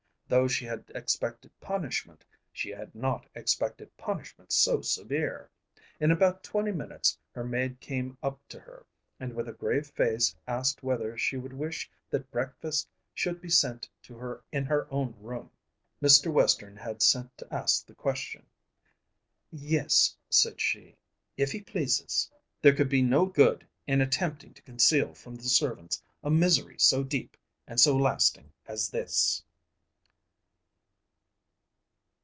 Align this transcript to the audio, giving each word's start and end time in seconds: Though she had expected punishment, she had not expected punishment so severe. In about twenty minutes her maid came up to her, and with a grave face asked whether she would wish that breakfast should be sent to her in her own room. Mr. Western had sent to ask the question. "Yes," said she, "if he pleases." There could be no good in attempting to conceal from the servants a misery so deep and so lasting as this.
Though 0.27 0.47
she 0.47 0.63
had 0.63 0.89
expected 0.95 1.51
punishment, 1.59 2.23
she 2.53 2.69
had 2.69 2.95
not 2.95 3.27
expected 3.35 3.97
punishment 3.97 4.53
so 4.53 4.79
severe. 4.79 5.49
In 5.99 6.09
about 6.09 6.41
twenty 6.41 6.71
minutes 6.71 7.19
her 7.35 7.43
maid 7.43 7.81
came 7.81 8.17
up 8.23 8.39
to 8.47 8.57
her, 8.61 8.85
and 9.19 9.33
with 9.33 9.49
a 9.49 9.53
grave 9.53 9.87
face 9.87 10.33
asked 10.47 10.83
whether 10.83 11.17
she 11.17 11.35
would 11.35 11.51
wish 11.51 11.91
that 12.09 12.31
breakfast 12.31 12.87
should 13.13 13.41
be 13.41 13.49
sent 13.49 13.89
to 14.03 14.15
her 14.15 14.41
in 14.53 14.63
her 14.67 14.87
own 14.89 15.13
room. 15.19 15.51
Mr. 16.01 16.31
Western 16.31 16.77
had 16.77 17.01
sent 17.01 17.37
to 17.37 17.53
ask 17.53 17.85
the 17.85 17.93
question. 17.93 18.45
"Yes," 19.51 20.15
said 20.29 20.61
she, 20.61 20.95
"if 21.35 21.51
he 21.51 21.59
pleases." 21.59 22.31
There 22.61 22.73
could 22.73 22.87
be 22.87 23.01
no 23.01 23.25
good 23.25 23.67
in 23.85 23.99
attempting 23.99 24.53
to 24.53 24.61
conceal 24.61 25.13
from 25.13 25.35
the 25.35 25.49
servants 25.49 26.01
a 26.23 26.29
misery 26.31 26.77
so 26.79 27.03
deep 27.03 27.35
and 27.67 27.77
so 27.81 27.97
lasting 27.97 28.53
as 28.65 28.87
this. 28.89 29.43